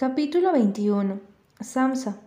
[0.00, 1.18] Capítulo 21.
[1.58, 2.18] Samsa.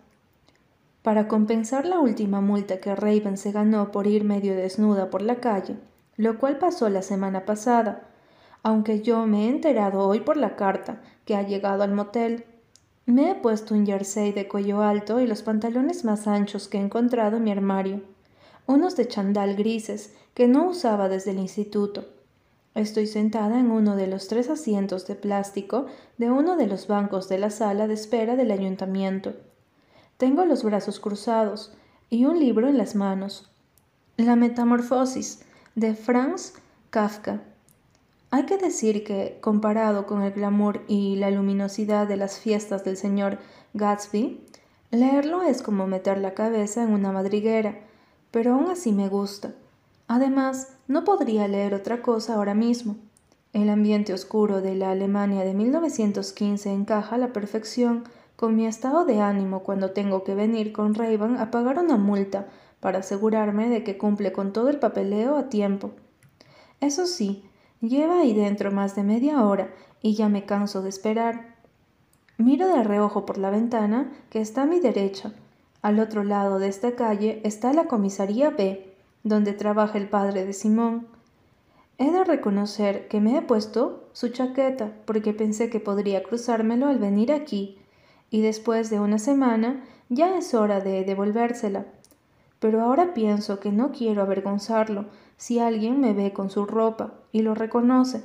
[1.00, 5.36] Para compensar la última multa que Raven se ganó por ir medio desnuda por la
[5.36, 5.76] calle,
[6.18, 8.10] lo cual pasó la semana pasada,
[8.62, 12.44] aunque yo me he enterado hoy por la carta que ha llegado al motel,
[13.06, 16.82] me he puesto un jersey de cuello alto y los pantalones más anchos que he
[16.82, 18.02] encontrado en mi armario,
[18.66, 22.04] unos de chandal grises que no usaba desde el instituto
[22.74, 27.28] Estoy sentada en uno de los tres asientos de plástico de uno de los bancos
[27.28, 29.34] de la sala de espera del ayuntamiento.
[30.16, 31.74] Tengo los brazos cruzados
[32.08, 33.50] y un libro en las manos.
[34.16, 35.42] La Metamorfosis
[35.74, 36.54] de Franz
[36.88, 37.42] Kafka.
[38.30, 42.96] Hay que decir que, comparado con el glamour y la luminosidad de las fiestas del
[42.96, 43.38] señor
[43.74, 44.46] Gatsby,
[44.90, 47.80] leerlo es como meter la cabeza en una madriguera,
[48.30, 49.52] pero aún así me gusta.
[50.08, 52.96] Además, no podría leer otra cosa ahora mismo.
[53.52, 58.04] El ambiente oscuro de la Alemania de 1915 encaja a la perfección
[58.36, 62.48] con mi estado de ánimo cuando tengo que venir con Raven a pagar una multa
[62.80, 65.90] para asegurarme de que cumple con todo el papeleo a tiempo.
[66.80, 67.44] Eso sí,
[67.80, 71.54] lleva ahí dentro más de media hora y ya me canso de esperar.
[72.38, 75.32] Miro de reojo por la ventana que está a mi derecha.
[75.82, 78.91] Al otro lado de esta calle está la comisaría B
[79.24, 81.06] donde trabaja el padre de Simón.
[81.98, 86.98] He de reconocer que me he puesto su chaqueta porque pensé que podría cruzármelo al
[86.98, 87.78] venir aquí,
[88.30, 91.86] y después de una semana ya es hora de devolvérsela.
[92.58, 97.42] Pero ahora pienso que no quiero avergonzarlo si alguien me ve con su ropa y
[97.42, 98.24] lo reconoce.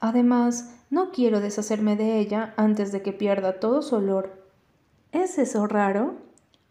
[0.00, 4.42] Además, no quiero deshacerme de ella antes de que pierda todo su olor.
[5.12, 6.14] ¿Es eso raro?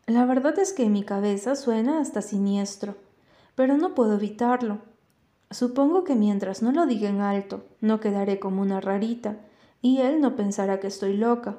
[0.06, 2.96] La verdad es que mi cabeza suena hasta siniestro
[3.56, 4.80] pero no puedo evitarlo.
[5.52, 9.38] Supongo que mientras no lo diga en alto, no quedaré como una rarita,
[9.82, 11.58] y él no pensará que estoy loca.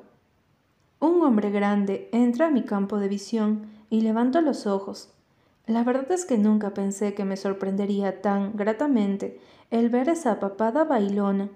[0.98, 5.10] Un hombre grande entra a mi campo de visión y levanto los ojos.
[5.66, 9.40] La verdad es que nunca pensé que me sorprendería tan gratamente
[9.70, 11.50] el ver esa papada bailona.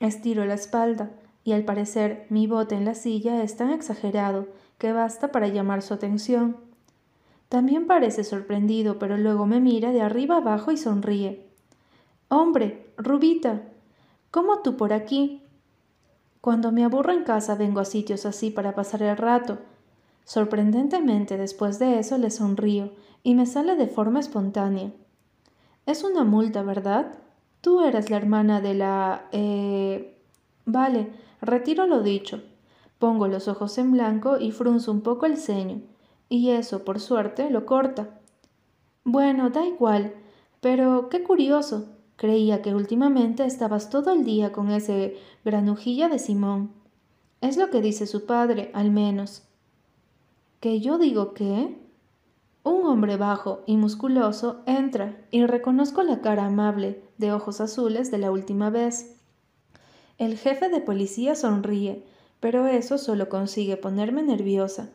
[0.00, 1.10] Estiro la espalda,
[1.44, 4.48] y al parecer mi bote en la silla es tan exagerado
[4.78, 6.56] que basta para llamar su atención.
[7.50, 11.48] También parece sorprendido, pero luego me mira de arriba abajo y sonríe.
[12.28, 13.62] Hombre, Rubita,
[14.30, 15.42] ¿cómo tú por aquí?
[16.40, 19.58] Cuando me aburro en casa vengo a sitios así para pasar el rato.
[20.24, 22.92] Sorprendentemente después de eso le sonrío
[23.24, 24.92] y me sale de forma espontánea.
[25.86, 27.18] Es una multa, ¿verdad?
[27.62, 29.26] Tú eres la hermana de la...
[29.32, 30.22] Eh...
[30.66, 31.10] Vale,
[31.42, 32.44] retiro lo dicho.
[33.00, 35.82] Pongo los ojos en blanco y frunzo un poco el ceño
[36.30, 38.20] y eso, por suerte, lo corta.
[39.04, 40.14] Bueno, da igual,
[40.60, 41.88] pero qué curioso.
[42.16, 46.72] Creía que últimamente estabas todo el día con ese granujilla de Simón.
[47.40, 49.42] Es lo que dice su padre, al menos.
[50.60, 51.78] ¿Que yo digo qué?
[52.62, 58.18] Un hombre bajo y musculoso entra y reconozco la cara amable, de ojos azules de
[58.18, 59.16] la última vez.
[60.18, 62.04] El jefe de policía sonríe,
[62.38, 64.90] pero eso solo consigue ponerme nerviosa.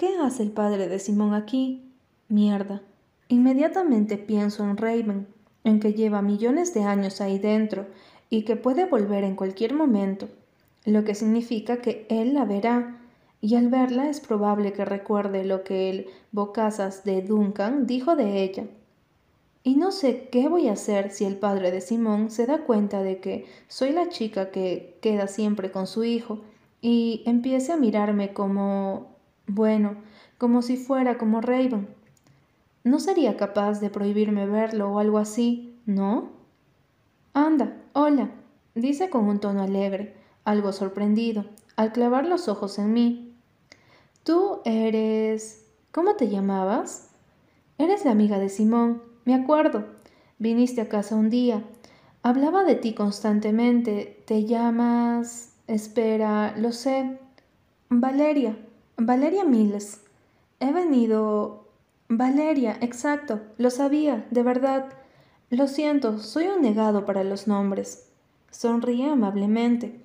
[0.00, 1.92] ¿Qué hace el padre de Simón aquí?
[2.28, 2.80] Mierda.
[3.28, 5.26] Inmediatamente pienso en Raven,
[5.62, 7.84] en que lleva millones de años ahí dentro
[8.30, 10.30] y que puede volver en cualquier momento,
[10.86, 12.98] lo que significa que él la verá,
[13.42, 18.42] y al verla es probable que recuerde lo que el Bocazas de Duncan dijo de
[18.42, 18.64] ella.
[19.62, 23.02] Y no sé qué voy a hacer si el padre de Simón se da cuenta
[23.02, 26.40] de que soy la chica que queda siempre con su hijo
[26.80, 29.19] y empiece a mirarme como
[29.54, 29.96] bueno,
[30.38, 31.88] como si fuera como Raven.
[32.84, 36.30] No sería capaz de prohibirme verlo o algo así, ¿no?
[37.34, 38.30] Anda, hola,
[38.74, 41.44] dice con un tono alegre, algo sorprendido,
[41.76, 43.34] al clavar los ojos en mí.
[44.24, 45.66] Tú eres...
[45.92, 47.10] ¿Cómo te llamabas?
[47.76, 49.84] Eres la amiga de Simón, me acuerdo.
[50.38, 51.64] Viniste a casa un día.
[52.22, 54.22] Hablaba de ti constantemente.
[54.26, 55.54] Te llamas...
[55.66, 57.18] Espera, lo sé.
[57.88, 58.56] Valeria.
[59.02, 60.02] Valeria Miles.
[60.60, 61.68] He venido...
[62.10, 63.40] Valeria, exacto.
[63.56, 64.92] Lo sabía, de verdad.
[65.48, 68.10] Lo siento, soy un negado para los nombres.
[68.50, 70.00] Sonríe amablemente.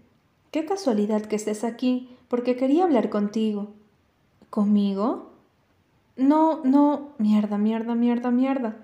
[0.51, 3.73] Qué casualidad que estés aquí, porque quería hablar contigo.
[4.49, 5.33] ¿Conmigo?
[6.15, 7.15] No, no.
[7.17, 8.77] Mierda, mierda, mierda, mierda.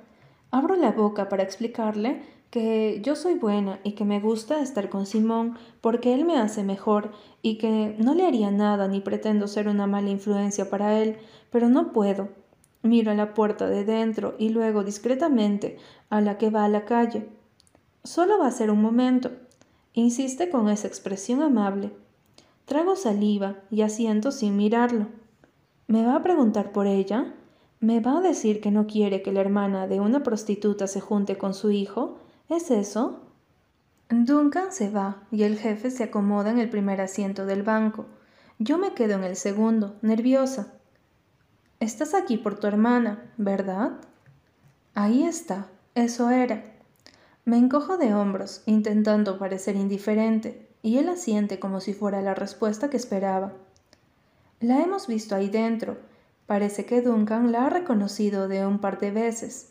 [0.49, 2.21] Abro la boca para explicarle
[2.51, 6.63] que yo soy buena y que me gusta estar con Simón porque él me hace
[6.63, 7.11] mejor
[7.41, 11.17] y que no le haría nada ni pretendo ser una mala influencia para él,
[11.49, 12.27] pero no puedo.
[12.83, 15.77] Miro a la puerta de dentro y luego discretamente
[16.09, 17.29] a la que va a la calle.
[18.03, 19.31] Solo va a ser un momento.
[19.93, 21.91] Insiste con esa expresión amable.
[22.65, 25.07] Trago saliva y asiento sin mirarlo.
[25.87, 27.33] ¿Me va a preguntar por ella?
[27.79, 31.37] ¿Me va a decir que no quiere que la hermana de una prostituta se junte
[31.37, 32.17] con su hijo?
[32.51, 33.21] ¿Es eso?
[34.09, 38.07] Duncan se va y el jefe se acomoda en el primer asiento del banco.
[38.59, 40.73] Yo me quedo en el segundo, nerviosa.
[41.79, 43.91] Estás aquí por tu hermana, ¿verdad?
[44.95, 46.61] Ahí está, eso era.
[47.45, 52.89] Me encojo de hombros, intentando parecer indiferente, y él asiente como si fuera la respuesta
[52.89, 53.53] que esperaba.
[54.59, 55.99] La hemos visto ahí dentro.
[56.47, 59.70] Parece que Duncan la ha reconocido de un par de veces.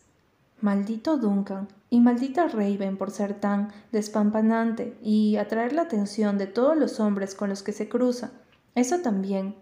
[0.62, 6.76] Maldito Duncan y maldita Raven por ser tan despampanante y atraer la atención de todos
[6.76, 8.30] los hombres con los que se cruza.
[8.74, 9.54] Eso también.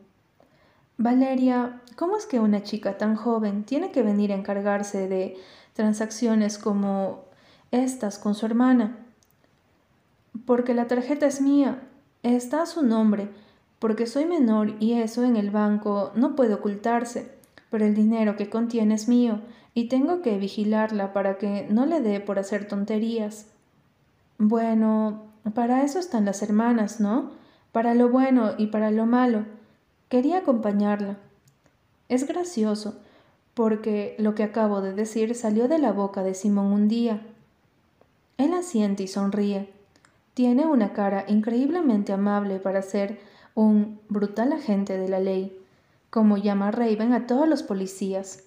[0.96, 5.36] Valeria, ¿cómo es que una chica tan joven tiene que venir a encargarse de
[5.72, 7.24] transacciones como
[7.70, 8.98] estas con su hermana?
[10.44, 11.82] Porque la tarjeta es mía,
[12.24, 13.28] está a su nombre,
[13.78, 17.32] porque soy menor y eso en el banco no puede ocultarse,
[17.70, 19.40] pero el dinero que contiene es mío
[19.75, 23.47] y tengo que vigilarla para que no le dé por hacer tonterías.
[24.38, 25.25] Bueno,
[25.55, 27.31] para eso están las hermanas, ¿no?
[27.73, 29.44] Para lo bueno y para lo malo.
[30.09, 31.19] Quería acompañarla.
[32.09, 32.99] Es gracioso,
[33.55, 37.20] porque lo que acabo de decir salió de la boca de Simón un día.
[38.38, 39.69] Él asiente y sonríe.
[40.35, 43.19] Tiene una cara increíblemente amable para ser
[43.55, 45.61] un brutal agente de la ley,
[46.11, 48.44] como llama Raven a todos los policías.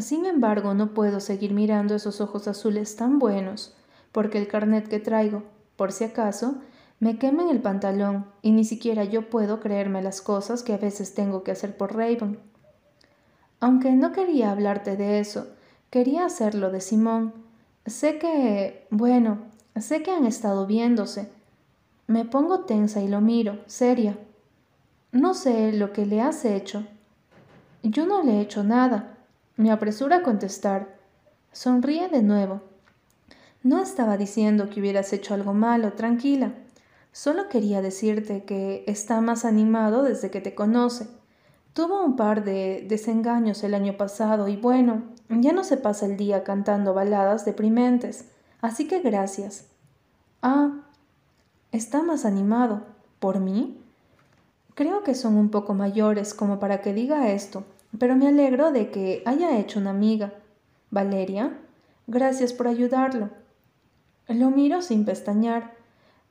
[0.00, 3.74] Sin embargo, no puedo seguir mirando esos ojos azules tan buenos,
[4.12, 5.42] porque el carnet que traigo,
[5.76, 6.56] por si acaso,
[7.00, 10.78] me quema en el pantalón y ni siquiera yo puedo creerme las cosas que a
[10.78, 12.38] veces tengo que hacer por Raven.
[13.60, 15.46] Aunque no quería hablarte de eso,
[15.90, 17.32] quería hacerlo de Simón.
[17.86, 19.38] Sé que, bueno,
[19.76, 21.30] sé que han estado viéndose.
[22.06, 24.18] Me pongo tensa y lo miro, seria.
[25.12, 26.84] No sé lo que le has hecho.
[27.82, 29.17] Yo no le he hecho nada.
[29.58, 30.86] Me apresura a contestar.
[31.50, 32.60] Sonríe de nuevo.
[33.64, 36.52] No estaba diciendo que hubieras hecho algo malo, tranquila.
[37.10, 41.08] Solo quería decirte que está más animado desde que te conoce.
[41.72, 46.16] Tuvo un par de desengaños el año pasado y bueno, ya no se pasa el
[46.16, 48.26] día cantando baladas deprimentes.
[48.60, 49.66] Así que gracias.
[50.40, 50.84] Ah,
[51.72, 52.82] está más animado.
[53.18, 53.82] ¿Por mí?
[54.76, 57.64] Creo que son un poco mayores como para que diga esto,
[57.98, 60.32] pero me alegro de que haya hecho una amiga.
[60.90, 61.58] Valeria,
[62.06, 63.30] gracias por ayudarlo.
[64.26, 65.74] Lo miro sin pestañear.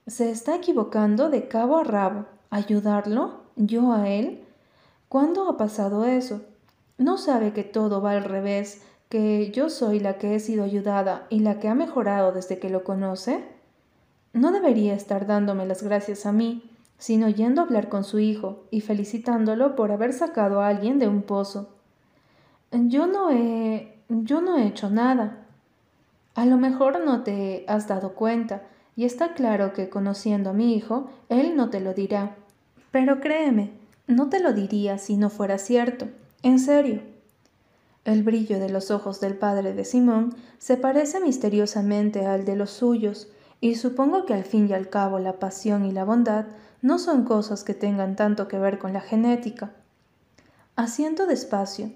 [0.05, 2.25] Se está equivocando de cabo a rabo.
[2.49, 3.41] ¿Ayudarlo?
[3.55, 4.43] ¿Yo a él?
[5.09, 6.41] ¿Cuándo ha pasado eso?
[6.97, 11.27] ¿No sabe que todo va al revés, que yo soy la que he sido ayudada
[11.29, 13.43] y la que ha mejorado desde que lo conoce?
[14.33, 18.63] No debería estar dándome las gracias a mí, sino yendo a hablar con su hijo
[18.71, 21.69] y felicitándolo por haber sacado a alguien de un pozo.
[22.71, 23.97] Yo no he.
[24.09, 25.45] yo no he hecho nada.
[26.35, 28.63] A lo mejor no te has dado cuenta,
[28.95, 32.35] y está claro que conociendo a mi hijo, él no te lo dirá.
[32.91, 33.71] Pero créeme,
[34.07, 36.07] no te lo diría si no fuera cierto.
[36.43, 37.01] En serio.
[38.05, 42.69] El brillo de los ojos del padre de Simón se parece misteriosamente al de los
[42.69, 43.27] suyos,
[43.59, 46.45] y supongo que al fin y al cabo la pasión y la bondad
[46.81, 49.71] no son cosas que tengan tanto que ver con la genética.
[50.75, 51.91] Asiento despacio,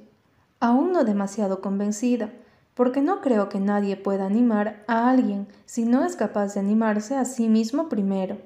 [0.59, 2.31] aún no demasiado convencida,
[2.73, 7.15] porque no creo que nadie pueda animar a alguien si no es capaz de animarse
[7.15, 8.37] a sí mismo primero.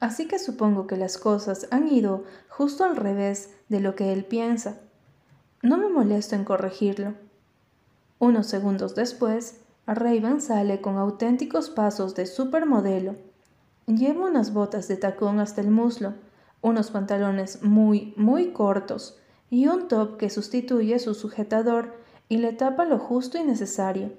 [0.00, 4.24] Así que supongo que las cosas han ido justo al revés de lo que él
[4.24, 4.76] piensa.
[5.60, 7.14] No me molesto en corregirlo.
[8.20, 13.16] Unos segundos después, Raven sale con auténticos pasos de supermodelo
[13.88, 16.12] Llevo unas botas de tacón hasta el muslo,
[16.60, 19.18] unos pantalones muy, muy cortos
[19.48, 21.94] y un top que sustituye su sujetador
[22.28, 24.12] y le tapa lo justo y necesario.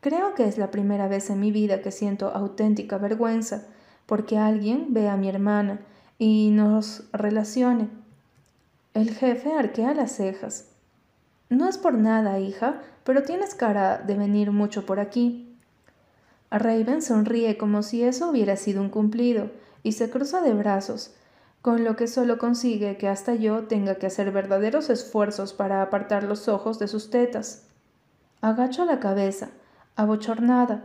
[0.00, 3.66] Creo que es la primera vez en mi vida que siento auténtica vergüenza
[4.06, 5.80] porque alguien ve a mi hermana
[6.18, 7.90] y nos relacione.
[8.94, 10.70] El jefe arquea las cejas.
[11.50, 15.45] No es por nada, hija, pero tienes cara de venir mucho por aquí.
[16.58, 19.50] Raven sonríe como si eso hubiera sido un cumplido
[19.82, 21.14] y se cruza de brazos,
[21.62, 26.22] con lo que solo consigue que hasta yo tenga que hacer verdaderos esfuerzos para apartar
[26.22, 27.64] los ojos de sus tetas.
[28.40, 29.50] Agacho la cabeza,
[29.96, 30.84] abochornada.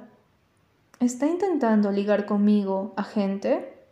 [1.00, 3.86] ¿Está intentando ligar conmigo, agente?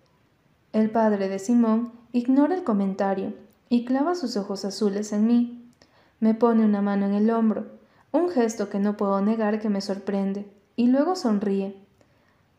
[0.74, 3.33] El padre de Simón ignora el comentario
[3.69, 5.71] y clava sus ojos azules en mí.
[6.19, 7.67] Me pone una mano en el hombro,
[8.12, 11.75] un gesto que no puedo negar que me sorprende y luego sonríe.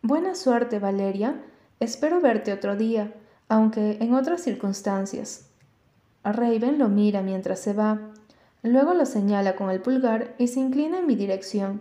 [0.02, 1.40] Buena suerte, Valeria.
[1.80, 3.14] Espero verte otro día,
[3.48, 5.46] aunque en otras circunstancias.
[6.22, 7.98] Raven lo mira mientras se va,
[8.62, 11.80] luego lo señala con el pulgar y se inclina en mi dirección.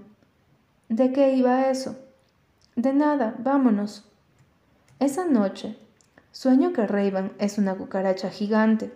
[0.87, 1.97] ¿De qué iba eso?
[2.77, 4.05] De nada, vámonos.
[5.01, 5.75] Esa noche,
[6.31, 8.93] sueño que Raven es una cucaracha gigante.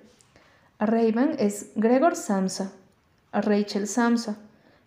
[0.80, 2.72] Raven es Gregor Samsa,
[3.34, 4.38] Rachel Samsa,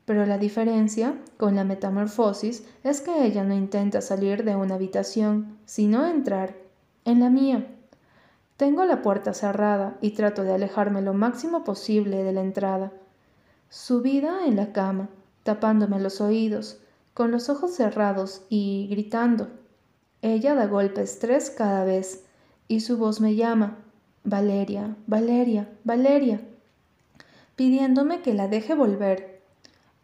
[0.06, 5.58] pero la diferencia con la metamorfosis es que ella no intenta salir de una habitación,
[5.66, 6.54] sino entrar
[7.04, 7.66] en la mía.
[8.56, 12.92] Tengo la puerta cerrada y trato de alejarme lo máximo posible de la entrada.
[13.68, 15.08] Subida en la cama,
[15.42, 16.78] tapándome los oídos,
[17.12, 19.48] con los ojos cerrados y gritando.
[20.22, 22.24] Ella da golpes tres cada vez,
[22.68, 23.76] y su voz me llama,
[24.22, 26.40] Valeria, Valeria, Valeria,
[27.56, 29.35] pidiéndome que la deje volver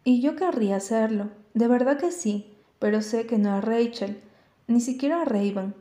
[0.03, 4.21] y yo querría hacerlo, de verdad que sí, pero sé que no es Rachel,
[4.67, 5.73] ni siquiera a Raven,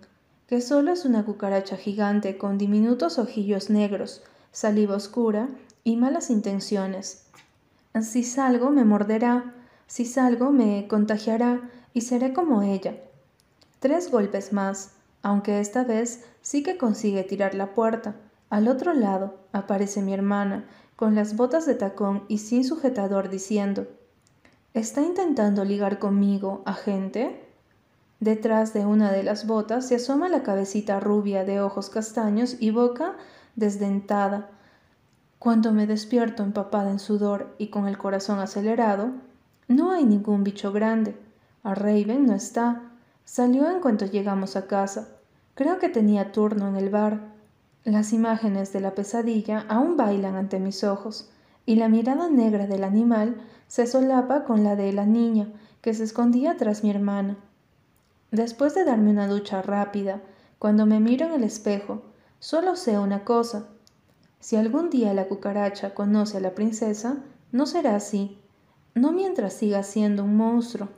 [0.47, 5.49] que solo es una cucaracha gigante con diminutos ojillos negros, saliva oscura
[5.83, 7.27] y malas intenciones.
[8.01, 9.55] Si salgo me morderá,
[9.87, 12.95] si salgo me contagiará y seré como ella.
[13.81, 18.15] Tres golpes más, aunque esta vez sí que consigue tirar la puerta.
[18.51, 23.87] Al otro lado aparece mi hermana, con las botas de tacón y sin sujetador, diciendo
[24.75, 27.45] ¿Está intentando ligar conmigo, agente?
[28.21, 32.71] Detrás de una de las botas se asoma la cabecita rubia de ojos castaños y
[32.71, 33.17] boca
[33.55, 34.49] desdentada.
[35.39, 39.11] Cuando me despierto empapada en sudor y con el corazón acelerado,
[39.69, 41.17] no hay ningún bicho grande.
[41.63, 42.81] A Raven no está.
[43.27, 45.09] Salió en cuanto llegamos a casa.
[45.55, 47.21] Creo que tenía turno en el bar.
[47.85, 51.29] Las imágenes de la pesadilla aún bailan ante mis ojos,
[51.67, 53.37] y la mirada negra del animal
[53.73, 55.49] se solapa con la de la niña,
[55.81, 57.39] que se escondía tras mi hermana.
[58.31, 60.21] Después de darme una ducha rápida,
[60.59, 62.03] cuando me miro en el espejo,
[62.39, 63.69] solo sé una cosa.
[64.41, 68.39] Si algún día la cucaracha conoce a la princesa, no será así,
[68.95, 70.91] no mientras siga siendo un monstruo.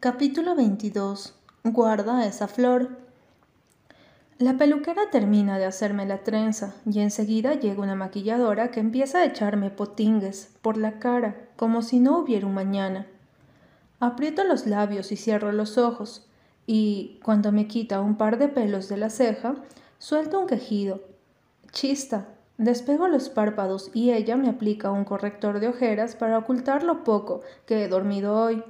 [0.00, 1.38] Capítulo 22.
[1.62, 2.98] Guarda esa flor.
[4.40, 9.26] La peluquera termina de hacerme la trenza y enseguida llega una maquilladora que empieza a
[9.26, 13.06] echarme potingues por la cara como si no hubiera un mañana.
[13.98, 16.26] Aprieto los labios y cierro los ojos
[16.66, 19.56] y, cuando me quita un par de pelos de la ceja,
[19.98, 21.02] suelto un quejido.
[21.72, 27.04] Chista, despego los párpados y ella me aplica un corrector de ojeras para ocultar lo
[27.04, 28.64] poco que he dormido hoy.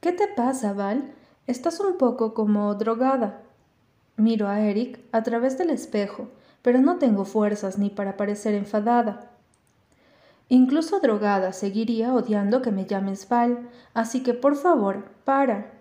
[0.00, 1.14] ¿Qué te pasa, Val?
[1.46, 3.45] Estás un poco como drogada.
[4.16, 6.28] Miro a Eric a través del espejo,
[6.62, 9.30] pero no tengo fuerzas ni para parecer enfadada.
[10.48, 15.72] Incluso drogada seguiría odiando que me llames Val, así que por favor, para.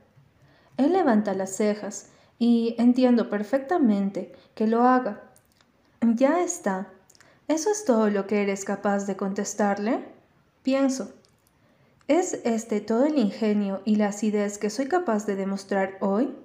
[0.77, 5.22] Él levanta las cejas y entiendo perfectamente que lo haga.
[6.01, 6.88] Ya está.
[7.48, 10.04] ¿Eso es todo lo que eres capaz de contestarle?
[10.63, 11.13] Pienso.
[12.08, 16.36] ¿Es este todo el ingenio y la acidez que soy capaz de demostrar hoy?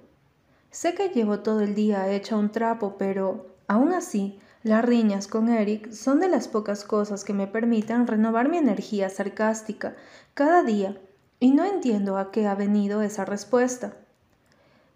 [0.71, 5.49] Sé que llevo todo el día hecha un trapo, pero aún así, las riñas con
[5.49, 9.97] Eric son de las pocas cosas que me permiten renovar mi energía sarcástica
[10.33, 10.97] cada día,
[11.41, 13.95] y no entiendo a qué ha venido esa respuesta.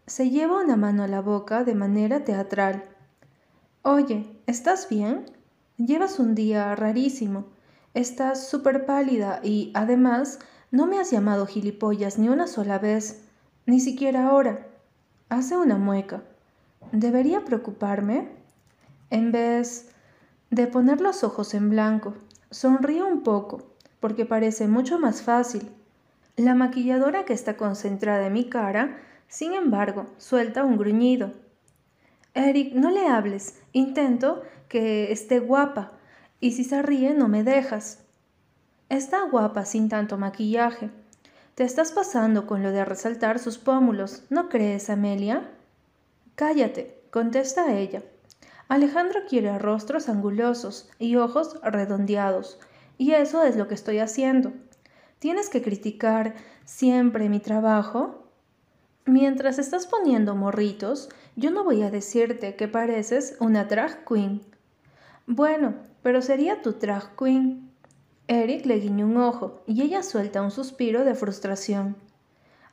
[0.08, 2.84] Se lleva una mano a la boca de manera teatral.
[3.82, 5.26] Oye, ¿estás bien?
[5.76, 7.48] Llevas un día rarísimo.
[7.94, 10.40] Estás súper pálida y, además,
[10.72, 13.26] no me has llamado gilipollas ni una sola vez,
[13.66, 14.68] ni siquiera ahora.
[15.30, 16.22] Hace una mueca.
[16.92, 18.28] ¿Debería preocuparme?
[19.10, 19.90] En vez
[20.52, 22.14] de poner los ojos en blanco,
[22.52, 23.64] sonríe un poco,
[24.00, 25.72] porque parece mucho más fácil.
[26.36, 31.32] La maquilladora que está concentrada en mi cara, sin embargo, suelta un gruñido.
[32.36, 33.60] Eric, no le hables.
[33.72, 35.94] Intento que esté guapa,
[36.40, 38.04] y si se ríe no me dejas.
[38.90, 40.92] Está guapa sin tanto maquillaje.
[41.56, 45.50] Te estás pasando con lo de resaltar sus pómulos, ¿no crees, Amelia?
[46.36, 48.04] Cállate, contesta ella.
[48.68, 52.60] Alejandro quiere rostros angulosos y ojos redondeados,
[52.98, 54.52] y eso es lo que estoy haciendo.
[55.20, 56.36] ¿Tienes que criticar
[56.66, 58.28] siempre mi trabajo?
[59.06, 61.08] Mientras estás poniendo morritos,
[61.38, 64.42] yo no voy a decirte que pareces una drag queen.
[65.26, 67.65] Bueno, pero sería tu drag queen.
[68.28, 71.96] Eric le guiñó un ojo y ella suelta un suspiro de frustración.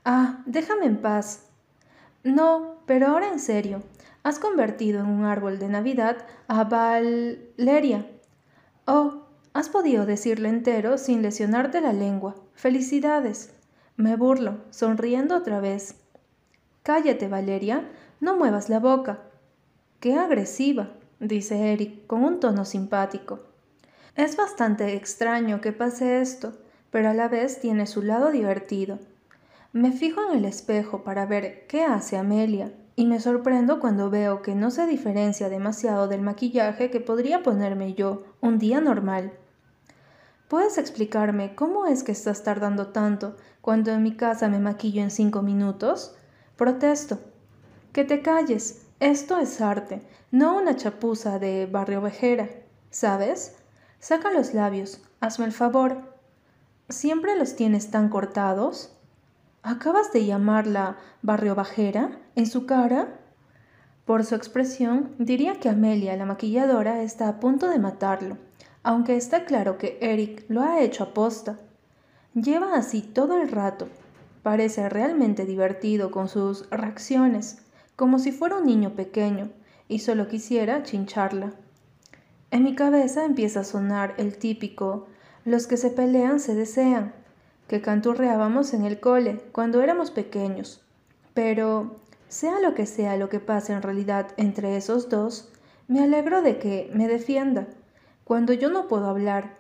[0.04, 1.50] Ah, déjame en paz.
[2.24, 3.82] No, pero ahora en serio,
[4.22, 8.06] has convertido en un árbol de Navidad a Valeria.
[8.86, 12.34] Oh, has podido decirlo entero sin lesionarte la lengua.
[12.54, 13.52] Felicidades.
[13.96, 15.96] Me burlo, sonriendo otra vez.
[16.82, 17.90] Cállate, Valeria.
[18.20, 19.20] No muevas la boca.
[20.00, 20.90] Qué agresiva,
[21.20, 23.51] dice Eric con un tono simpático.
[24.14, 26.52] Es bastante extraño que pase esto,
[26.90, 28.98] pero a la vez tiene su lado divertido.
[29.72, 34.42] Me fijo en el espejo para ver qué hace Amelia y me sorprendo cuando veo
[34.42, 39.32] que no se diferencia demasiado del maquillaje que podría ponerme yo un día normal.
[40.46, 45.10] ¿Puedes explicarme cómo es que estás tardando tanto cuando en mi casa me maquillo en
[45.10, 46.14] cinco minutos?
[46.56, 47.18] Protesto.
[47.94, 48.84] Que te calles.
[49.00, 52.50] Esto es arte, no una chapuza de barrio vejera.
[52.90, 53.56] ¿Sabes?
[54.02, 55.00] Saca los labios.
[55.20, 55.96] Hazme el favor.
[56.90, 58.92] ¿Siempre los tienes tan cortados?
[59.62, 63.18] ¿Acabas de llamarla barrio bajera en su cara?
[64.04, 68.36] Por su expresión, diría que Amelia, la maquilladora, está a punto de matarlo
[68.82, 71.58] aunque está claro que Eric lo ha hecho a posta.
[72.34, 73.88] Lleva así todo el rato.
[74.42, 77.58] Parece realmente divertido con sus reacciones,
[77.94, 79.50] como si fuera un niño pequeño
[79.88, 81.52] y solo quisiera chincharla.
[82.52, 85.06] En mi cabeza empieza a sonar el típico
[85.46, 87.14] los que se pelean se desean,
[87.66, 90.84] que canturreábamos en el cole cuando éramos pequeños.
[91.32, 91.96] Pero,
[92.28, 95.50] sea lo que sea lo que pase en realidad entre esos dos,
[95.88, 97.68] me alegro de que me defienda
[98.22, 99.56] cuando yo no puedo hablar,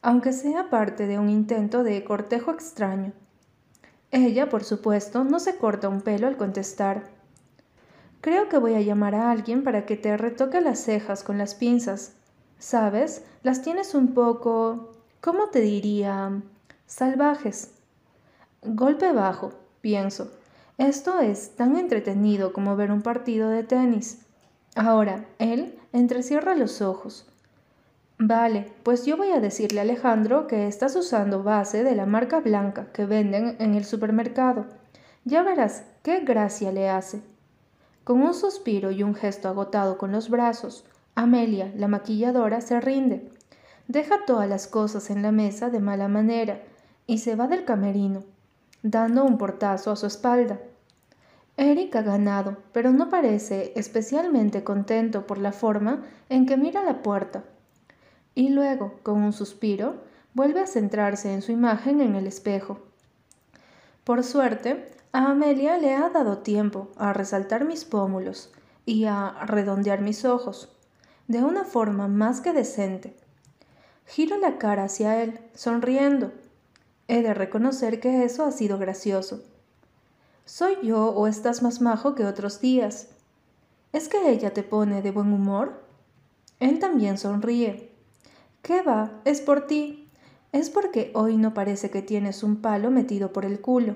[0.00, 3.12] aunque sea parte de un intento de cortejo extraño.
[4.12, 7.08] Ella, por supuesto, no se corta un pelo al contestar.
[8.20, 11.56] Creo que voy a llamar a alguien para que te retoque las cejas con las
[11.56, 12.12] pinzas.
[12.58, 13.24] ¿Sabes?
[13.42, 14.92] Las tienes un poco...
[15.20, 16.40] ¿Cómo te diría?
[16.86, 17.72] salvajes.
[18.62, 20.30] Golpe bajo, pienso.
[20.78, 24.20] Esto es tan entretenido como ver un partido de tenis.
[24.76, 27.26] Ahora, él entrecierra los ojos.
[28.18, 32.40] Vale, pues yo voy a decirle a Alejandro que estás usando base de la marca
[32.40, 34.66] blanca que venden en el supermercado.
[35.24, 37.20] Ya verás qué gracia le hace.
[38.04, 40.84] Con un suspiro y un gesto agotado con los brazos,
[41.16, 43.28] Amelia, la maquilladora, se rinde.
[43.88, 46.62] Deja todas las cosas en la mesa de mala manera
[47.08, 48.22] y se va del camerino,
[48.84, 50.60] dando un portazo a su espalda.
[51.56, 57.02] Eric ha ganado, pero no parece especialmente contento por la forma en que mira la
[57.02, 57.42] puerta
[58.36, 59.96] y luego, con un suspiro,
[60.34, 62.78] vuelve a centrarse en su imagen en el espejo.
[64.04, 68.52] Por suerte, a Amelia le ha dado tiempo a resaltar mis pómulos
[68.84, 70.75] y a redondear mis ojos,
[71.28, 73.16] de una forma más que decente.
[74.06, 76.32] Giro la cara hacia él, sonriendo.
[77.08, 79.42] He de reconocer que eso ha sido gracioso.
[80.44, 83.08] ¿Soy yo o estás más majo que otros días?
[83.92, 85.82] ¿Es que ella te pone de buen humor?
[86.60, 87.90] Él también sonríe,
[88.66, 89.12] ¿Qué va?
[89.24, 90.08] Es por ti.
[90.50, 93.94] Es porque hoy no parece que tienes un palo metido por el culo.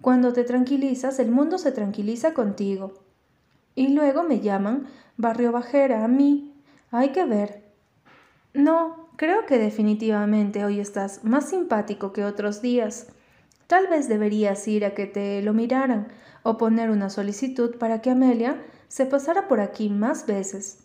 [0.00, 2.94] Cuando te tranquilizas, el mundo se tranquiliza contigo.
[3.74, 6.52] Y luego me llaman barrio bajera a mí.
[6.90, 7.62] Hay que ver.
[8.52, 13.08] No, creo que definitivamente hoy estás más simpático que otros días.
[13.66, 16.08] Tal vez deberías ir a que te lo miraran
[16.42, 20.80] o poner una solicitud para que Amelia se pasara por aquí más veces.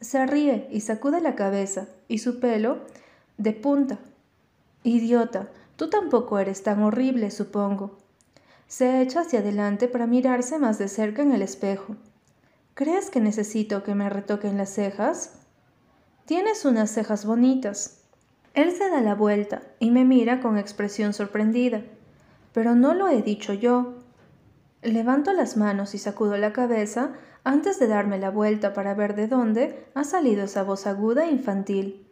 [0.00, 2.78] Se ríe y sacude la cabeza y su pelo
[3.36, 3.98] de punta.
[4.82, 7.99] Idiota, tú tampoco eres tan horrible, supongo.
[8.70, 11.96] Se echa hacia adelante para mirarse más de cerca en el espejo.
[12.74, 15.40] ¿Crees que necesito que me retoquen las cejas?
[16.24, 18.04] Tienes unas cejas bonitas.
[18.54, 21.82] Él se da la vuelta y me mira con expresión sorprendida.
[22.52, 23.94] Pero no lo he dicho yo.
[24.82, 29.26] Levanto las manos y sacudo la cabeza antes de darme la vuelta para ver de
[29.26, 32.06] dónde ha salido esa voz aguda e infantil.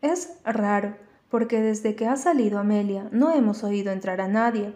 [0.00, 0.96] Es raro,
[1.30, 4.74] porque desde que ha salido Amelia no hemos oído entrar a nadie.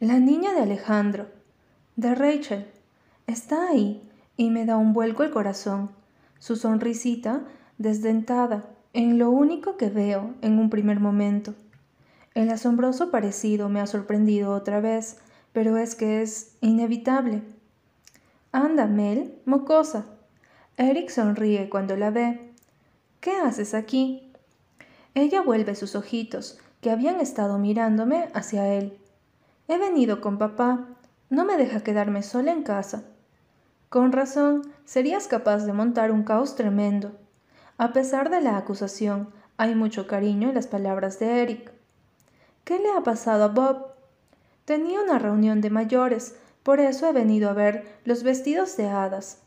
[0.00, 1.26] La niña de Alejandro,
[1.96, 2.66] de Rachel,
[3.26, 4.06] está ahí
[4.36, 5.88] y me da un vuelco el corazón.
[6.38, 7.46] Su sonrisita
[7.78, 11.54] desdentada, en lo único que veo en un primer momento.
[12.34, 15.16] El asombroso parecido me ha sorprendido otra vez,
[15.54, 17.42] pero es que es inevitable.
[18.52, 20.04] Anda, Mel, mocosa.
[20.76, 22.52] Eric sonríe cuando la ve.
[23.20, 24.30] ¿Qué haces aquí?
[25.14, 28.98] Ella vuelve sus ojitos, que habían estado mirándome, hacia él.
[29.68, 30.86] He venido con papá.
[31.28, 33.04] No me deja quedarme sola en casa.
[33.88, 37.12] Con razón, serías capaz de montar un caos tremendo.
[37.78, 41.72] A pesar de la acusación, hay mucho cariño en las palabras de Eric.
[42.64, 43.86] ¿Qué le ha pasado a Bob?
[44.64, 49.42] Tenía una reunión de mayores, por eso he venido a ver los vestidos de hadas.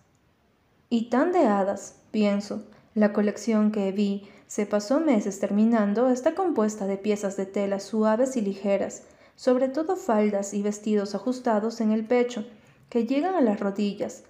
[0.89, 2.63] Y tan de hadas, pienso.
[2.95, 8.35] La colección que vi se pasó meses terminando está compuesta de piezas de tela suaves
[8.37, 9.03] y ligeras,
[9.39, 12.45] sobre todo faldas y vestidos ajustados en el pecho,
[12.89, 14.25] que llegan a las rodillas.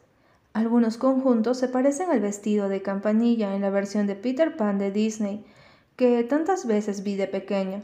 [0.54, 4.92] Algunos conjuntos se parecen al vestido de campanilla en la versión de Peter Pan de
[4.92, 5.44] Disney,
[5.96, 7.82] que tantas veces vi de pequeña.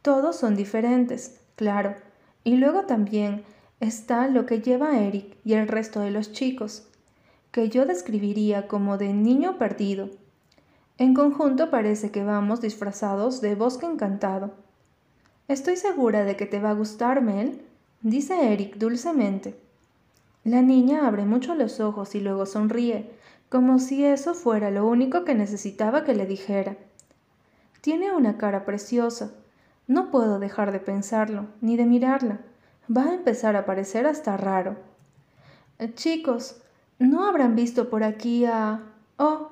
[0.00, 1.96] Todos son diferentes, claro,
[2.44, 3.42] y luego también
[3.80, 6.86] está lo que lleva Eric y el resto de los chicos,
[7.50, 10.08] que yo describiría como de niño perdido.
[10.98, 14.61] En conjunto parece que vamos disfrazados de bosque encantado.
[15.48, 17.62] Estoy segura de que te va a gustar, Mel,
[18.00, 19.58] dice Eric dulcemente.
[20.44, 23.10] La niña abre mucho los ojos y luego sonríe,
[23.48, 26.76] como si eso fuera lo único que necesitaba que le dijera.
[27.80, 29.32] Tiene una cara preciosa.
[29.86, 32.40] No puedo dejar de pensarlo, ni de mirarla.
[32.94, 34.76] Va a empezar a parecer hasta raro.
[35.78, 36.62] Eh, chicos,
[36.98, 38.84] ¿no habrán visto por aquí a...
[39.16, 39.50] Oh,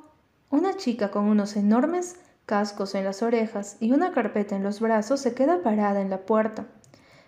[0.50, 2.16] una chica con unos enormes
[2.50, 6.26] cascos en las orejas y una carpeta en los brazos se queda parada en la
[6.26, 6.66] puerta,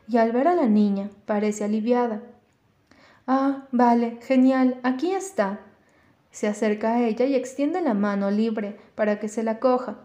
[0.09, 2.23] y al ver a la niña parece aliviada.
[3.29, 5.61] Ah, vale, genial, aquí está.
[6.33, 9.99] Se acerca a ella y extiende la mano libre para que se la coja.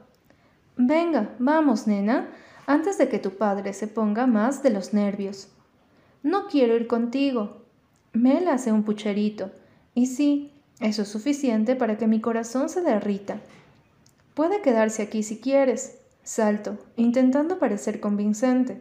[0.75, 2.30] Venga, vamos, nena,
[2.67, 5.47] antes de que tu padre se ponga más de los nervios.
[6.21, 7.63] No quiero ir contigo.
[8.13, 9.49] Mel hace un pucherito,
[9.95, 13.41] y sí, eso es suficiente para que mi corazón se derrita.
[14.38, 15.97] Puede quedarse aquí si quieres.
[16.21, 18.80] Salto, intentando parecer convincente.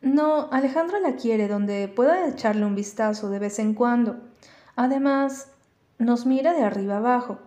[0.00, 4.16] No, Alejandro la quiere donde pueda echarle un vistazo de vez en cuando.
[4.74, 5.52] Además,
[5.98, 7.38] nos mira de arriba abajo.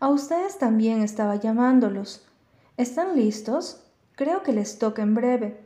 [0.00, 2.26] A ustedes también estaba llamándolos.
[2.76, 3.82] ¿Están listos?
[4.14, 5.58] Creo que les toca en breve.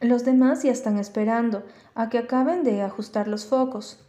[0.00, 4.04] Los demás ya están esperando a que acaben de ajustar los focos.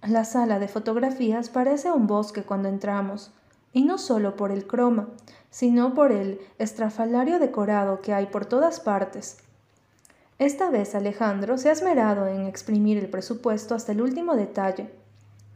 [0.00, 3.30] La sala de fotografías parece un bosque cuando entramos
[3.72, 5.08] y no solo por el croma,
[5.50, 9.38] sino por el estrafalario decorado que hay por todas partes.
[10.38, 14.90] Esta vez Alejandro se ha esmerado en exprimir el presupuesto hasta el último detalle.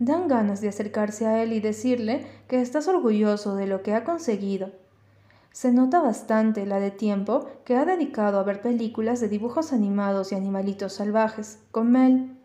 [0.01, 4.03] Dan ganas de acercarse a él y decirle que estás orgulloso de lo que ha
[4.03, 4.71] conseguido.
[5.53, 10.33] Se nota bastante la de tiempo que ha dedicado a ver películas de dibujos animados
[10.33, 12.37] y animalitos salvajes, con Mel.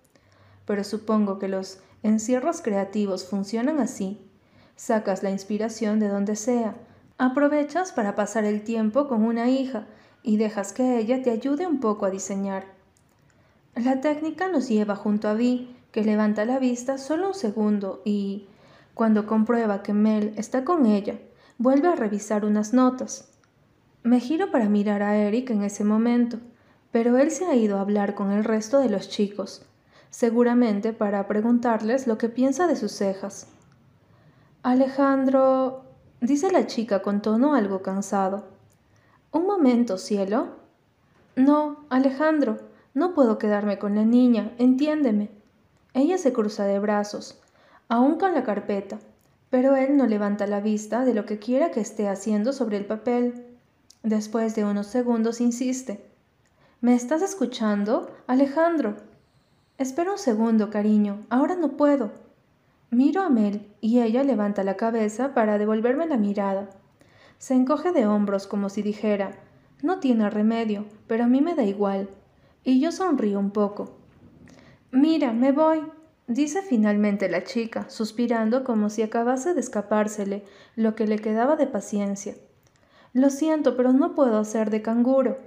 [0.65, 4.26] Pero supongo que los encierros creativos funcionan así.
[4.77, 6.75] Sacas la inspiración de donde sea.
[7.17, 9.87] Aprovechas para pasar el tiempo con una hija
[10.21, 12.65] y dejas que ella te ayude un poco a diseñar.
[13.75, 18.47] La técnica nos lleva junto a Vi, que levanta la vista solo un segundo y,
[18.93, 21.15] cuando comprueba que Mel está con ella,
[21.57, 23.29] vuelve a revisar unas notas.
[24.03, 26.37] Me giro para mirar a Eric en ese momento,
[26.91, 29.65] pero él se ha ido a hablar con el resto de los chicos,
[30.11, 33.47] seguramente para preguntarles lo que piensa de sus cejas.
[34.63, 35.83] Alejandro,
[36.19, 38.45] dice la chica con tono algo cansado.
[39.31, 40.47] Un momento, cielo.
[41.35, 42.57] No, Alejandro,
[42.93, 45.29] no puedo quedarme con la niña, entiéndeme.
[45.93, 47.39] Ella se cruza de brazos,
[47.87, 48.99] aún con la carpeta,
[49.49, 52.85] pero él no levanta la vista de lo que quiera que esté haciendo sobre el
[52.85, 53.45] papel.
[54.03, 56.03] Después de unos segundos insiste.
[56.81, 58.97] ¿Me estás escuchando, Alejandro?
[59.77, 62.26] Espera un segundo, cariño, ahora no puedo.
[62.89, 66.69] Miro a Mel y ella levanta la cabeza para devolverme la mirada.
[67.37, 69.31] Se encoge de hombros como si dijera,
[69.83, 72.09] no tiene remedio, pero a mí me da igual.
[72.63, 73.97] Y yo sonrío un poco.
[74.91, 75.81] Mira, me voy,
[76.27, 80.45] dice finalmente la chica, suspirando como si acabase de escapársele
[80.77, 82.35] lo que le quedaba de paciencia.
[83.11, 85.39] Lo siento, pero no puedo hacer de canguro.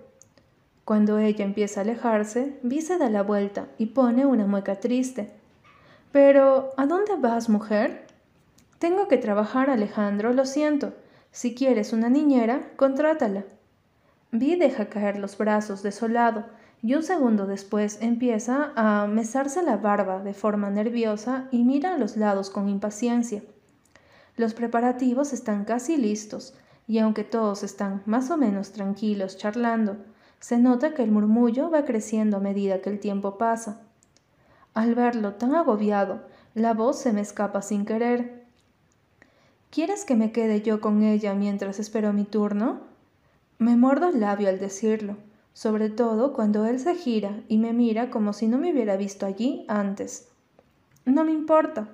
[0.85, 5.40] Cuando ella empieza a alejarse, Vi se da la vuelta y pone una mueca triste.
[6.13, 8.07] Pero, ¿a dónde vas, mujer?
[8.79, 10.93] Tengo que trabajar, Alejandro, lo siento.
[11.31, 13.45] Si quieres una niñera, contrátala.
[14.33, 16.47] Vi deja caer los brazos desolado
[16.83, 21.99] y un segundo después empieza a mesarse la barba de forma nerviosa y mira a
[21.99, 23.43] los lados con impaciencia.
[24.37, 26.55] Los preparativos están casi listos
[26.89, 29.97] y aunque todos están más o menos tranquilos charlando,
[30.41, 33.83] se nota que el murmullo va creciendo a medida que el tiempo pasa.
[34.75, 36.21] Al verlo tan agobiado,
[36.55, 38.45] la voz se me escapa sin querer.
[39.71, 42.81] ¿Quieres que me quede yo con ella mientras espero mi turno?
[43.59, 45.17] Me muerdo el labio al decirlo,
[45.53, 49.27] sobre todo cuando él se gira y me mira como si no me hubiera visto
[49.27, 50.29] allí antes.
[51.05, 51.89] No me importa.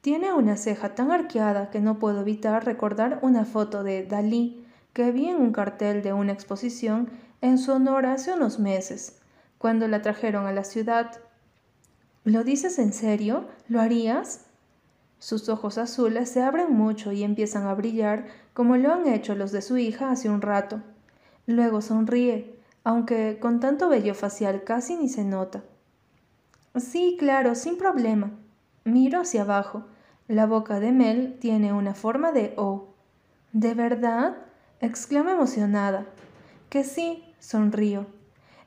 [0.00, 5.12] Tiene una ceja tan arqueada que no puedo evitar recordar una foto de Dalí que
[5.12, 7.10] vi en un cartel de una exposición
[7.42, 9.18] en su honor hace unos meses,
[9.58, 11.20] cuando la trajeron a la ciudad
[12.26, 13.44] ¿Lo dices en serio?
[13.68, 14.46] ¿Lo harías?
[15.20, 19.52] Sus ojos azules se abren mucho y empiezan a brillar como lo han hecho los
[19.52, 20.82] de su hija hace un rato.
[21.46, 25.62] Luego sonríe, aunque con tanto vello facial casi ni se nota.
[26.74, 28.32] Sí, claro, sin problema.
[28.82, 29.84] Miro hacia abajo.
[30.26, 32.88] La boca de Mel tiene una forma de O.
[33.52, 34.36] ¿De verdad?
[34.80, 36.06] exclama emocionada.
[36.70, 38.06] Que sí, sonrío.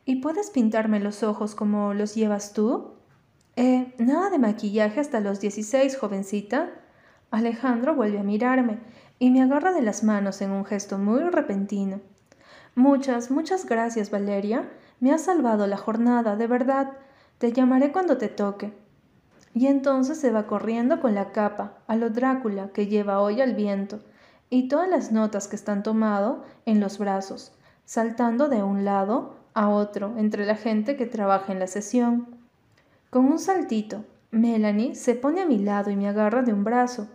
[0.05, 2.93] ¿Y puedes pintarme los ojos como los llevas tú?
[3.61, 6.69] Eh, nada de maquillaje hasta los 16, jovencita.
[7.29, 8.79] Alejandro vuelve a mirarme
[9.19, 11.99] y me agarra de las manos en un gesto muy repentino.
[12.75, 14.69] Muchas, muchas gracias, Valeria.
[15.01, 16.93] Me has salvado la jornada, de verdad.
[17.37, 18.71] Te llamaré cuando te toque.
[19.53, 23.55] Y entonces se va corriendo con la capa, a lo Drácula que lleva hoy al
[23.55, 23.99] viento,
[24.49, 27.51] y todas las notas que están tomado en los brazos,
[27.83, 32.38] saltando de un lado a otro entre la gente que trabaja en la sesión.
[33.09, 37.07] Con un saltito, Melanie se pone a mi lado y me agarra de un brazo.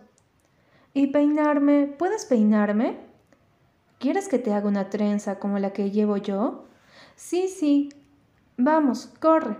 [0.93, 1.87] ¿Y peinarme?
[1.87, 2.97] ¿Puedes peinarme?
[3.99, 6.65] ¿Quieres que te haga una trenza como la que llevo yo?
[7.15, 7.89] Sí, sí.
[8.57, 9.57] Vamos, corre.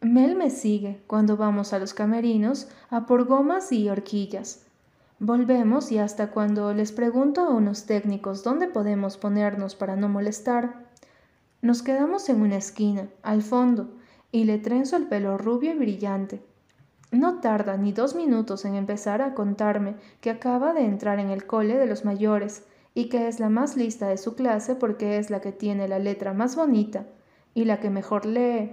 [0.00, 4.64] Mel me sigue cuando vamos a los camerinos a por gomas y horquillas.
[5.18, 10.86] Volvemos y hasta cuando les pregunto a unos técnicos dónde podemos ponernos para no molestar.
[11.60, 13.97] Nos quedamos en una esquina, al fondo,
[14.32, 16.42] y le trenzo el pelo rubio y brillante.
[17.10, 21.46] No tarda ni dos minutos en empezar a contarme que acaba de entrar en el
[21.46, 22.64] cole de los mayores
[22.94, 25.98] y que es la más lista de su clase porque es la que tiene la
[25.98, 27.06] letra más bonita
[27.54, 28.72] y la que mejor lee.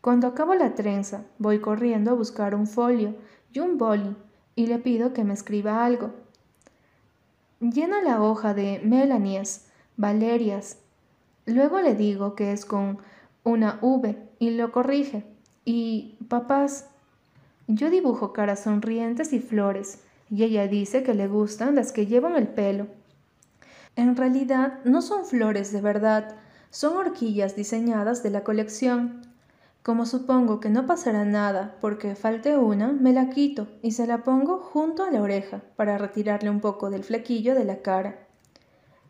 [0.00, 3.14] Cuando acabo la trenza, voy corriendo a buscar un folio
[3.52, 4.16] y un boli
[4.54, 6.12] y le pido que me escriba algo.
[7.60, 10.78] Llena la hoja de Melanies, Valerias.
[11.46, 12.98] Luego le digo que es con
[13.44, 15.24] una V y lo corrige.
[15.64, 16.86] Y papás.
[17.66, 22.36] Yo dibujo caras sonrientes y flores, y ella dice que le gustan las que llevan
[22.36, 22.88] el pelo.
[23.96, 26.36] En realidad no son flores de verdad,
[26.70, 29.22] son horquillas diseñadas de la colección.
[29.82, 34.24] Como supongo que no pasará nada porque falte una, me la quito y se la
[34.24, 38.26] pongo junto a la oreja para retirarle un poco del flequillo de la cara.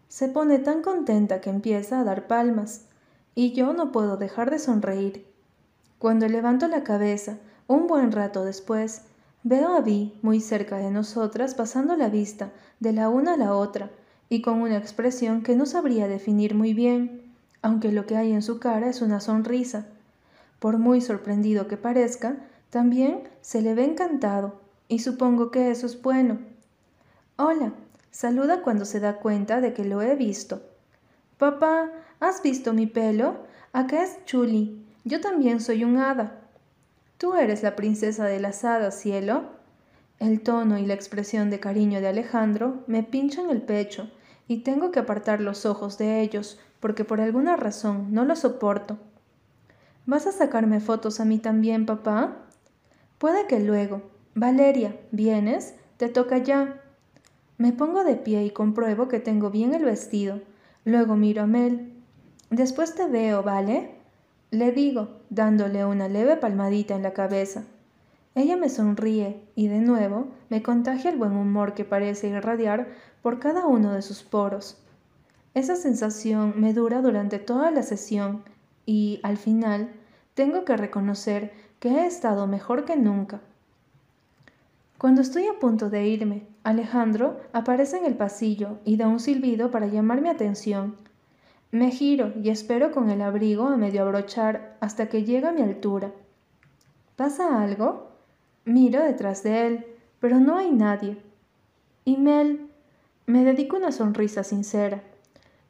[0.09, 2.87] Se pone tan contenta que empieza a dar palmas,
[3.35, 5.27] y yo no puedo dejar de sonreír.
[5.99, 9.03] Cuando levanto la cabeza, un buen rato después,
[9.43, 13.55] veo a Vi muy cerca de nosotras pasando la vista de la una a la
[13.55, 13.91] otra
[14.29, 18.43] y con una expresión que no sabría definir muy bien, aunque lo que hay en
[18.43, 19.87] su cara es una sonrisa
[20.61, 22.37] por muy sorprendido que parezca,
[22.69, 26.39] también se le ve encantado, y supongo que eso es bueno.
[27.37, 27.73] Hola,
[28.11, 30.63] saluda cuando se da cuenta de que lo he visto.
[31.39, 31.91] Papá,
[32.21, 33.39] ¿has visto mi pelo?
[33.73, 34.85] Acá es Chuli.
[35.05, 36.41] Yo también soy un hada.
[37.19, 39.45] Tú eres la princesa de las hadas, cielo.
[40.19, 44.11] El tono y la expresión de cariño de Alejandro me pinchan el pecho
[44.47, 48.99] y tengo que apartar los ojos de ellos porque por alguna razón no lo soporto.
[50.07, 52.37] ¿Vas a sacarme fotos a mí también, papá?
[53.19, 54.03] Puede que luego.
[54.35, 55.75] Valeria, ¿vienes?
[55.99, 56.83] Te toca ya.
[57.59, 60.41] Me pongo de pie y compruebo que tengo bien el vestido.
[60.85, 61.93] Luego miro a Mel.
[62.51, 63.91] Después te veo, ¿vale?
[64.51, 67.63] Le digo, dándole una leve palmadita en la cabeza.
[68.35, 72.89] Ella me sonríe y de nuevo me contagia el buen humor que parece irradiar
[73.23, 74.79] por cada uno de sus poros.
[75.55, 78.43] Esa sensación me dura durante toda la sesión
[78.85, 79.93] y, al final,
[80.35, 83.41] tengo que reconocer que he estado mejor que nunca.
[84.99, 89.71] Cuando estoy a punto de irme, Alejandro aparece en el pasillo y da un silbido
[89.71, 90.97] para llamar mi atención.
[91.73, 95.63] Me giro y espero con el abrigo a medio abrochar hasta que llega a mi
[95.63, 96.11] altura.
[97.15, 98.09] ¿Pasa algo?
[98.65, 99.87] Miro detrás de él,
[100.19, 101.17] pero no hay nadie.
[102.05, 102.69] Y Mel,
[103.27, 105.03] me dedico una sonrisa sincera.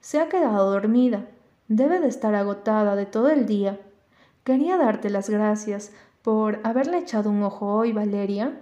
[0.01, 1.27] Se ha quedado dormida.
[1.69, 3.79] Debe de estar agotada de todo el día.
[4.43, 8.59] Quería darte las gracias por haberle echado un ojo hoy, Valeria.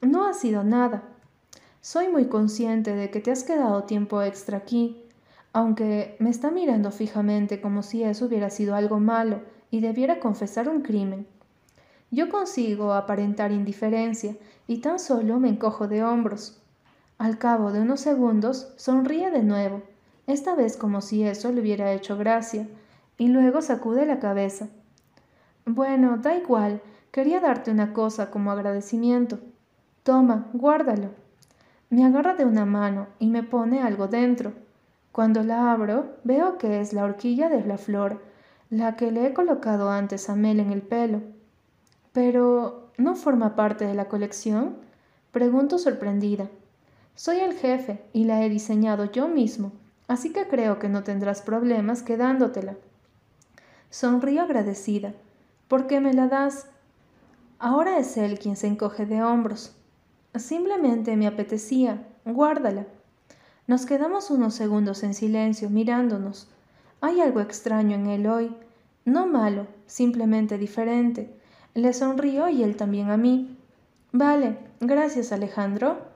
[0.00, 1.02] No ha sido nada.
[1.82, 5.03] Soy muy consciente de que te has quedado tiempo extra aquí,
[5.54, 9.40] aunque me está mirando fijamente como si eso hubiera sido algo malo
[9.70, 11.28] y debiera confesar un crimen.
[12.10, 14.36] Yo consigo aparentar indiferencia
[14.66, 16.60] y tan solo me encojo de hombros.
[17.18, 19.82] Al cabo de unos segundos sonríe de nuevo,
[20.26, 22.66] esta vez como si eso le hubiera hecho gracia,
[23.16, 24.68] y luego sacude la cabeza.
[25.66, 26.82] Bueno, da igual.
[27.12, 29.38] Quería darte una cosa como agradecimiento.
[30.02, 31.10] Toma, guárdalo.
[31.90, 34.63] Me agarra de una mano y me pone algo dentro.
[35.14, 38.20] Cuando la abro, veo que es la horquilla de la flor,
[38.68, 41.20] la que le he colocado antes a Mel en el pelo.
[42.12, 44.74] Pero, ¿no forma parte de la colección?
[45.30, 46.48] Pregunto sorprendida.
[47.14, 49.70] Soy el jefe y la he diseñado yo mismo,
[50.08, 52.74] así que creo que no tendrás problemas quedándotela.
[53.90, 55.14] Sonrío agradecida
[55.68, 56.66] ¿Por qué me la das?
[57.60, 59.76] Ahora es él quien se encoge de hombros.
[60.34, 62.04] Simplemente me apetecía.
[62.24, 62.86] Guárdala.
[63.66, 66.48] Nos quedamos unos segundos en silencio, mirándonos.
[67.00, 68.54] Hay algo extraño en él hoy.
[69.04, 71.34] No malo, simplemente diferente.
[71.74, 73.58] Le sonrió y él también a mí.
[74.12, 76.13] Vale, gracias Alejandro.